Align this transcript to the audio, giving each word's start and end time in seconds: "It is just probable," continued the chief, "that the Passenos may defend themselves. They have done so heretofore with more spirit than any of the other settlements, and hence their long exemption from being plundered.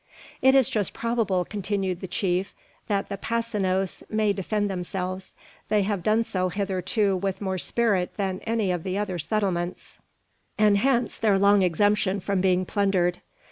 "It 0.41 0.55
is 0.55 0.67
just 0.67 0.95
probable," 0.95 1.45
continued 1.45 2.01
the 2.01 2.07
chief, 2.07 2.55
"that 2.87 3.07
the 3.07 3.17
Passenos 3.19 4.01
may 4.09 4.33
defend 4.33 4.67
themselves. 4.67 5.35
They 5.69 5.83
have 5.83 6.01
done 6.01 6.23
so 6.23 6.49
heretofore 6.49 7.15
with 7.17 7.39
more 7.39 7.59
spirit 7.59 8.17
than 8.17 8.41
any 8.47 8.71
of 8.71 8.81
the 8.81 8.97
other 8.97 9.19
settlements, 9.19 9.99
and 10.57 10.79
hence 10.79 11.19
their 11.19 11.37
long 11.37 11.61
exemption 11.61 12.19
from 12.19 12.41
being 12.41 12.65
plundered. 12.65 13.21